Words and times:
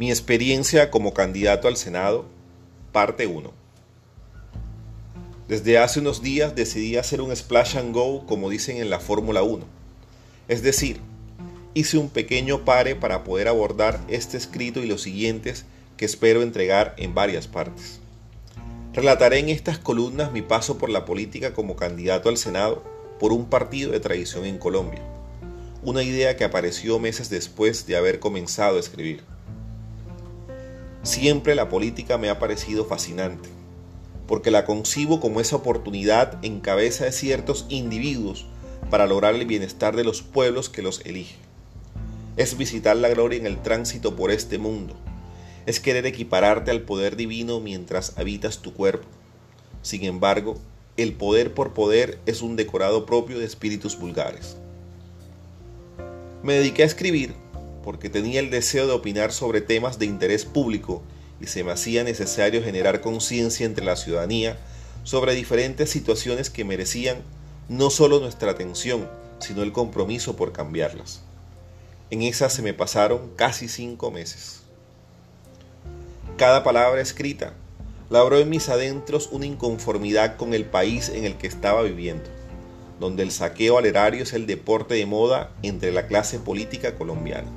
Mi 0.00 0.08
experiencia 0.08 0.90
como 0.90 1.12
candidato 1.12 1.68
al 1.68 1.76
Senado, 1.76 2.24
parte 2.90 3.26
1. 3.26 3.52
Desde 5.46 5.76
hace 5.76 6.00
unos 6.00 6.22
días 6.22 6.54
decidí 6.54 6.96
hacer 6.96 7.20
un 7.20 7.36
splash 7.36 7.76
and 7.76 7.92
go 7.94 8.24
como 8.24 8.48
dicen 8.48 8.78
en 8.78 8.88
la 8.88 8.98
Fórmula 8.98 9.42
1. 9.42 9.62
Es 10.48 10.62
decir, 10.62 11.02
hice 11.74 11.98
un 11.98 12.08
pequeño 12.08 12.64
pare 12.64 12.96
para 12.96 13.24
poder 13.24 13.46
abordar 13.46 14.00
este 14.08 14.38
escrito 14.38 14.80
y 14.82 14.86
los 14.86 15.02
siguientes 15.02 15.66
que 15.98 16.06
espero 16.06 16.40
entregar 16.40 16.94
en 16.96 17.14
varias 17.14 17.46
partes. 17.46 18.00
Relataré 18.94 19.40
en 19.40 19.50
estas 19.50 19.78
columnas 19.78 20.32
mi 20.32 20.40
paso 20.40 20.78
por 20.78 20.88
la 20.88 21.04
política 21.04 21.52
como 21.52 21.76
candidato 21.76 22.30
al 22.30 22.38
Senado 22.38 22.82
por 23.18 23.34
un 23.34 23.50
partido 23.50 23.92
de 23.92 24.00
tradición 24.00 24.46
en 24.46 24.56
Colombia, 24.56 25.02
una 25.82 26.02
idea 26.02 26.38
que 26.38 26.44
apareció 26.44 26.98
meses 26.98 27.28
después 27.28 27.86
de 27.86 27.96
haber 27.96 28.18
comenzado 28.18 28.78
a 28.78 28.80
escribir. 28.80 29.29
Siempre 31.02 31.54
la 31.54 31.70
política 31.70 32.18
me 32.18 32.28
ha 32.28 32.38
parecido 32.38 32.84
fascinante, 32.84 33.48
porque 34.26 34.50
la 34.50 34.66
concibo 34.66 35.18
como 35.18 35.40
esa 35.40 35.56
oportunidad 35.56 36.38
en 36.44 36.60
cabeza 36.60 37.06
de 37.06 37.12
ciertos 37.12 37.64
individuos 37.70 38.46
para 38.90 39.06
lograr 39.06 39.34
el 39.34 39.46
bienestar 39.46 39.96
de 39.96 40.04
los 40.04 40.20
pueblos 40.20 40.68
que 40.68 40.82
los 40.82 41.00
eligen. 41.06 41.38
Es 42.36 42.58
visitar 42.58 42.96
la 42.96 43.08
gloria 43.08 43.38
en 43.38 43.46
el 43.46 43.62
tránsito 43.62 44.14
por 44.14 44.30
este 44.30 44.58
mundo. 44.58 44.94
Es 45.64 45.80
querer 45.80 46.04
equipararte 46.04 46.70
al 46.70 46.82
poder 46.82 47.16
divino 47.16 47.60
mientras 47.60 48.18
habitas 48.18 48.58
tu 48.58 48.74
cuerpo. 48.74 49.08
Sin 49.82 50.04
embargo, 50.04 50.58
el 50.98 51.14
poder 51.14 51.54
por 51.54 51.72
poder 51.72 52.18
es 52.26 52.42
un 52.42 52.56
decorado 52.56 53.06
propio 53.06 53.38
de 53.38 53.46
espíritus 53.46 53.98
vulgares. 53.98 54.58
Me 56.42 56.54
dediqué 56.54 56.82
a 56.82 56.86
escribir 56.86 57.34
porque 57.82 58.10
tenía 58.10 58.40
el 58.40 58.50
deseo 58.50 58.86
de 58.86 58.92
opinar 58.92 59.32
sobre 59.32 59.60
temas 59.60 59.98
de 59.98 60.06
interés 60.06 60.44
público 60.44 61.02
y 61.40 61.46
se 61.46 61.64
me 61.64 61.72
hacía 61.72 62.04
necesario 62.04 62.62
generar 62.62 63.00
conciencia 63.00 63.64
entre 63.64 63.84
la 63.84 63.96
ciudadanía 63.96 64.58
sobre 65.04 65.34
diferentes 65.34 65.88
situaciones 65.90 66.50
que 66.50 66.64
merecían 66.64 67.22
no 67.68 67.88
solo 67.88 68.20
nuestra 68.20 68.50
atención, 68.50 69.08
sino 69.38 69.62
el 69.62 69.72
compromiso 69.72 70.36
por 70.36 70.52
cambiarlas. 70.52 71.22
En 72.10 72.22
esas 72.22 72.52
se 72.52 72.62
me 72.62 72.74
pasaron 72.74 73.30
casi 73.36 73.68
cinco 73.68 74.10
meses. 74.10 74.62
Cada 76.36 76.62
palabra 76.64 77.00
escrita 77.00 77.54
labró 78.10 78.38
en 78.38 78.50
mis 78.50 78.68
adentros 78.68 79.28
una 79.30 79.46
inconformidad 79.46 80.36
con 80.36 80.52
el 80.52 80.64
país 80.64 81.08
en 81.08 81.24
el 81.24 81.36
que 81.36 81.46
estaba 81.46 81.82
viviendo, 81.82 82.28
donde 82.98 83.22
el 83.22 83.30
saqueo 83.30 83.78
al 83.78 83.86
erario 83.86 84.24
es 84.24 84.32
el 84.32 84.46
deporte 84.46 84.94
de 84.94 85.06
moda 85.06 85.52
entre 85.62 85.92
la 85.92 86.06
clase 86.06 86.38
política 86.38 86.96
colombiana 86.96 87.48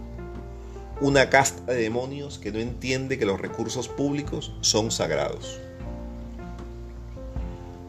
una 1.01 1.29
casta 1.29 1.73
de 1.73 1.81
demonios 1.81 2.37
que 2.37 2.51
no 2.51 2.59
entiende 2.59 3.17
que 3.17 3.25
los 3.25 3.41
recursos 3.41 3.87
públicos 3.87 4.53
son 4.61 4.91
sagrados. 4.91 5.59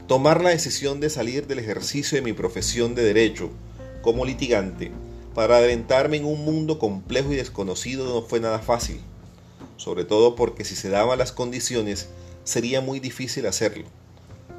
Tomar 0.07 0.43
la 0.43 0.51
decisión 0.51 1.01
de 1.01 1.11
salir 1.11 1.47
del 1.47 1.59
ejercicio 1.59 2.17
de 2.17 2.23
mi 2.23 2.33
profesión 2.33 2.95
de 2.95 3.03
derecho 3.03 3.51
como 4.03 4.25
litigante 4.25 4.91
para 5.35 5.59
adentrarme 5.59 6.17
en 6.19 6.25
un 6.25 6.45
mundo 6.45 6.79
complejo 6.79 7.33
y 7.33 7.37
desconocido 7.37 8.07
no 8.07 8.23
fue 8.23 8.41
nada 8.41 8.59
fácil, 8.59 9.01
sobre 9.77 10.05
todo 10.05 10.35
porque 10.35 10.65
si 10.65 10.77
se 10.77 10.89
daban 10.89 11.19
las 11.19 11.33
condiciones 11.33 12.09
sería 12.45 12.81
muy 12.81 13.01
difícil 13.01 13.47
hacerlo, 13.47 13.85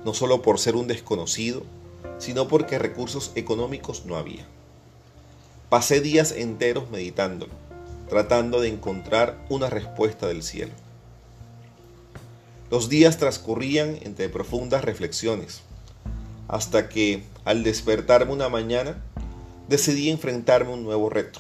no 0.04 0.14
solo 0.14 0.42
por 0.42 0.60
ser 0.60 0.76
un 0.76 0.88
desconocido, 0.88 1.64
sino 2.18 2.48
porque 2.48 2.80
recursos 2.80 3.32
económicos 3.36 4.06
no 4.06 4.16
había. 4.16 4.46
Pasé 5.70 6.00
días 6.00 6.32
enteros 6.32 6.90
meditándolo 6.90 7.65
tratando 8.10 8.62
de 8.62 8.70
encontrar 8.70 9.38
una 9.50 9.70
respuesta 9.70 10.28
del 10.28 10.44
cielo. 10.44 10.74
Los 12.72 12.90
días 12.90 13.18
transcurrían 13.18 13.98
entre 14.02 14.30
profundas 14.30 14.84
reflexiones, 14.84 15.62
hasta 16.48 16.90
que, 16.90 17.24
al 17.44 17.64
despertarme 17.64 18.34
una 18.34 18.50
mañana, 18.50 19.04
decidí 19.68 20.10
enfrentarme 20.10 20.72
a 20.72 20.76
un 20.76 20.84
nuevo 20.84 21.10
reto, 21.10 21.40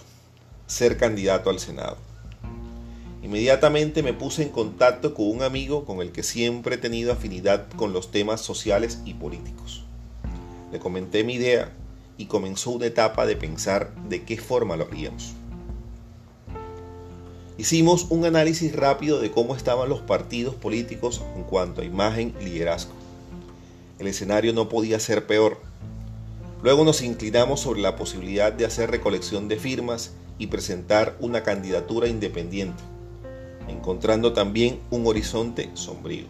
ser 0.67 0.97
candidato 0.97 1.49
al 1.49 1.59
Senado. 1.59 1.97
Inmediatamente 3.23 4.03
me 4.03 4.13
puse 4.13 4.43
en 4.43 4.49
contacto 4.49 5.15
con 5.15 5.27
un 5.27 5.41
amigo 5.41 5.83
con 5.83 5.99
el 6.01 6.11
que 6.11 6.21
siempre 6.21 6.75
he 6.75 6.77
tenido 6.77 7.11
afinidad 7.11 7.67
con 7.75 7.91
los 7.91 8.11
temas 8.11 8.41
sociales 8.41 8.99
y 9.03 9.15
políticos. 9.15 9.83
Le 10.71 10.77
comenté 10.77 11.23
mi 11.23 11.33
idea 11.33 11.71
y 12.17 12.27
comenzó 12.27 12.69
una 12.69 12.85
etapa 12.85 13.25
de 13.25 13.35
pensar 13.35 13.95
de 14.09 14.23
qué 14.23 14.37
forma 14.37 14.77
lo 14.77 14.85
haríamos. 14.85 15.33
Hicimos 17.57 18.07
un 18.09 18.25
análisis 18.25 18.75
rápido 18.75 19.21
de 19.21 19.31
cómo 19.31 19.55
estaban 19.55 19.87
los 19.87 20.01
partidos 20.01 20.55
políticos 20.55 21.21
en 21.37 21.43
cuanto 21.43 21.81
a 21.81 21.85
imagen 21.85 22.33
y 22.41 22.45
liderazgo. 22.45 22.91
El 23.97 24.07
escenario 24.07 24.51
no 24.51 24.67
podía 24.67 24.99
ser 24.99 25.25
peor. 25.25 25.61
Luego 26.61 26.83
nos 26.83 27.01
inclinamos 27.01 27.61
sobre 27.61 27.79
la 27.79 27.95
posibilidad 27.95 28.51
de 28.51 28.65
hacer 28.65 28.91
recolección 28.91 29.47
de 29.47 29.55
firmas 29.55 30.11
y 30.37 30.47
presentar 30.47 31.15
una 31.21 31.43
candidatura 31.43 32.09
independiente, 32.09 32.83
encontrando 33.69 34.33
también 34.33 34.81
un 34.89 35.07
horizonte 35.07 35.69
sombrío, 35.75 36.25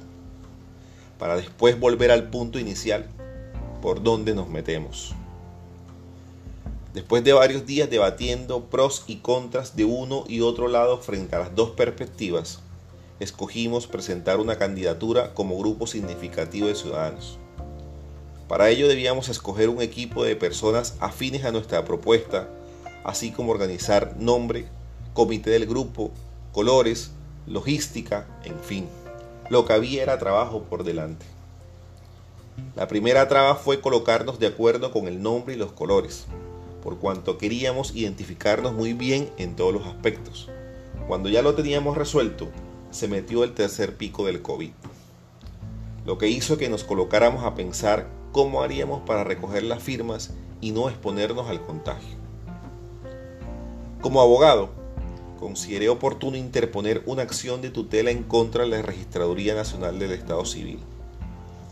para 1.17 1.37
después 1.37 1.79
volver 1.79 2.11
al 2.11 2.29
punto 2.29 2.59
inicial, 2.59 3.09
por 3.81 4.03
donde 4.03 4.35
nos 4.35 4.47
metemos. 4.47 5.15
Después 6.95 7.25
de 7.25 7.33
varios 7.33 7.65
días 7.65 7.89
debatiendo 7.89 8.69
pros 8.69 9.03
y 9.05 9.17
contras 9.17 9.75
de 9.75 9.83
uno 9.83 10.23
y 10.29 10.39
otro 10.39 10.69
lado 10.69 10.97
frente 10.99 11.35
a 11.35 11.39
las 11.39 11.53
dos 11.53 11.71
perspectivas, 11.71 12.59
escogimos 13.19 13.85
presentar 13.85 14.39
una 14.39 14.57
candidatura 14.57 15.33
como 15.33 15.59
grupo 15.59 15.87
significativo 15.87 16.69
de 16.69 16.75
ciudadanos. 16.75 17.37
Para 18.47 18.69
ello 18.69 18.87
debíamos 18.87 19.27
escoger 19.27 19.67
un 19.67 19.81
equipo 19.81 20.23
de 20.23 20.37
personas 20.37 20.95
afines 21.01 21.43
a 21.43 21.51
nuestra 21.51 21.83
propuesta, 21.83 22.47
así 23.03 23.31
como 23.31 23.51
organizar 23.51 24.15
nombre, 24.17 24.65
comité 25.13 25.49
del 25.49 25.65
grupo, 25.65 26.11
colores, 26.53 27.11
logística, 27.45 28.25
en 28.45 28.57
fin. 28.61 28.87
Lo 29.49 29.65
que 29.65 29.73
había 29.73 30.01
era 30.01 30.17
trabajo 30.17 30.63
por 30.63 30.85
delante. 30.85 31.25
La 32.77 32.87
primera 32.87 33.27
traba 33.27 33.55
fue 33.55 33.81
colocarnos 33.81 34.39
de 34.39 34.47
acuerdo 34.47 34.93
con 34.93 35.09
el 35.09 35.21
nombre 35.21 35.55
y 35.55 35.57
los 35.57 35.73
colores 35.73 36.25
por 36.85 36.99
cuanto 36.99 37.39
queríamos 37.39 37.95
identificarnos 37.95 38.71
muy 38.71 38.93
bien 38.93 39.31
en 39.39 39.55
todos 39.55 39.73
los 39.73 39.87
aspectos. 39.87 40.49
Cuando 41.07 41.29
ya 41.29 41.41
lo 41.41 41.55
teníamos 41.55 41.97
resuelto, 41.97 42.49
se 42.91 43.07
metió 43.07 43.43
el 43.43 43.55
tercer 43.55 43.95
pico 43.97 44.23
del 44.23 44.43
COVID, 44.43 44.69
lo 46.05 46.19
que 46.19 46.29
hizo 46.29 46.59
que 46.59 46.69
nos 46.69 46.83
colocáramos 46.83 47.43
a 47.43 47.55
pensar 47.55 48.07
cómo 48.31 48.61
haríamos 48.61 49.01
para 49.01 49.23
recoger 49.23 49.63
las 49.63 49.81
firmas 49.81 50.35
y 50.61 50.73
no 50.73 50.87
exponernos 50.87 51.49
al 51.49 51.65
contagio. 51.65 52.17
Como 53.99 54.21
abogado, 54.21 54.69
consideré 55.39 55.89
oportuno 55.89 56.37
interponer 56.37 57.01
una 57.07 57.23
acción 57.23 57.63
de 57.63 57.71
tutela 57.71 58.11
en 58.11 58.21
contra 58.21 58.63
de 58.63 58.69
la 58.69 58.83
Registraduría 58.83 59.55
Nacional 59.55 59.97
del 59.97 60.11
Estado 60.11 60.45
Civil, 60.45 60.77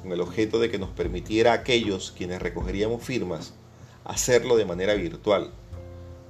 con 0.01 0.11
el 0.11 0.21
objeto 0.21 0.57
de 0.57 0.71
que 0.71 0.79
nos 0.79 0.89
permitiera 0.89 1.51
a 1.51 1.57
aquellos 1.57 2.11
quienes 2.17 2.41
recogeríamos 2.41 3.03
firmas 3.03 3.53
hacerlo 4.05 4.57
de 4.57 4.65
manera 4.65 4.93
virtual. 4.93 5.51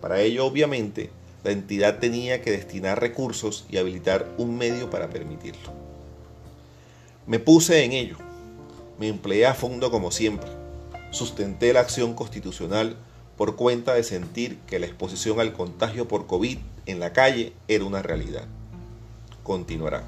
Para 0.02 0.22
ello, 0.22 0.46
obviamente, 0.46 1.10
la 1.44 1.52
entidad 1.52 2.00
tenía 2.00 2.42
que 2.42 2.52
destinar 2.52 3.00
recursos 3.00 3.66
y 3.70 3.78
habilitar 3.78 4.30
un 4.38 4.58
medio 4.58 4.90
para 4.90 5.10
permitirlo. 5.10 5.72
Me 7.26 7.40
puse 7.40 7.84
en 7.84 7.94
ello. 7.94 8.18
Me 9.00 9.08
empleé 9.08 9.46
a 9.46 9.54
fondo 9.54 9.92
como 9.92 10.12
siempre. 10.12 10.50
Sustenté 11.12 11.74
la 11.74 11.82
acción 11.82 12.14
constitucional 12.14 12.98
por 13.38 13.56
cuenta 13.56 13.94
de 13.94 14.04
sentir 14.04 14.58
que 14.68 14.80
la 14.80 14.86
exposición 14.86 15.40
al 15.40 15.54
contagio 15.54 16.08
por 16.08 16.28
COVID 16.28 16.58
en 16.86 17.00
la 17.00 17.14
calle 17.14 17.54
era 17.68 17.86
una 17.86 18.02
realidad. 18.02 18.46
Continuará. 19.44 20.04